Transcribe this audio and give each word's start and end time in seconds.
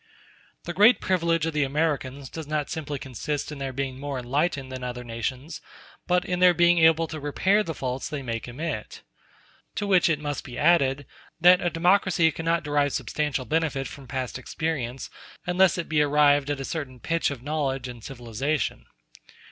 The 0.63 0.73
great 0.73 0.99
privilege 0.99 1.45
of 1.45 1.53
the 1.53 1.61
Americans 1.63 2.27
does 2.27 2.47
not 2.47 2.71
simply 2.71 2.97
consist 2.97 3.51
in 3.51 3.59
their 3.59 3.71
being 3.71 3.99
more 3.99 4.17
enlightened 4.17 4.71
than 4.71 4.83
other 4.83 5.03
nations, 5.03 5.61
but 6.07 6.25
in 6.25 6.39
their 6.39 6.55
being 6.55 6.79
able 6.79 7.05
to 7.05 7.19
repair 7.19 7.61
the 7.61 7.75
faults 7.75 8.09
they 8.09 8.23
may 8.23 8.39
commit. 8.39 9.03
To 9.75 9.85
which 9.85 10.09
it 10.09 10.17
must 10.17 10.43
be 10.43 10.57
added, 10.57 11.05
that 11.39 11.61
a 11.61 11.69
democracy 11.69 12.31
cannot 12.31 12.63
derive 12.63 12.93
substantial 12.93 13.45
benefit 13.45 13.85
from 13.87 14.07
past 14.07 14.39
experience, 14.39 15.11
unless 15.45 15.77
it 15.77 15.87
be 15.87 16.01
arrived 16.01 16.49
at 16.49 16.59
a 16.59 16.65
certain 16.65 16.99
pitch 16.99 17.29
of 17.29 17.43
knowledge 17.43 17.87
and 17.87 18.03
civilization. 18.03 18.87